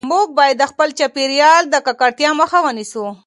[0.09, 3.05] موږ باید د خپل چاپیریال د ککړتیا مخه ونیسو.